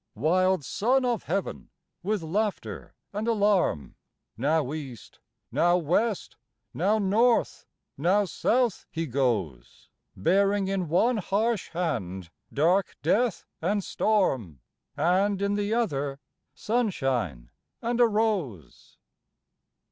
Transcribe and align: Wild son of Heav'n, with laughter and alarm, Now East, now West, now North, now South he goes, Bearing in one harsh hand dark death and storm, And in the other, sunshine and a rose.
Wild 0.15 0.65
son 0.65 1.05
of 1.05 1.25
Heav'n, 1.25 1.69
with 2.01 2.23
laughter 2.23 2.95
and 3.13 3.27
alarm, 3.27 3.93
Now 4.35 4.73
East, 4.73 5.19
now 5.51 5.77
West, 5.77 6.37
now 6.73 6.97
North, 6.97 7.67
now 7.99 8.25
South 8.25 8.87
he 8.89 9.05
goes, 9.05 9.89
Bearing 10.17 10.67
in 10.67 10.89
one 10.89 11.17
harsh 11.17 11.69
hand 11.69 12.31
dark 12.51 12.95
death 13.03 13.45
and 13.61 13.83
storm, 13.83 14.61
And 14.97 15.39
in 15.39 15.53
the 15.53 15.71
other, 15.75 16.19
sunshine 16.55 17.51
and 17.79 17.99
a 18.01 18.07
rose. 18.07 18.97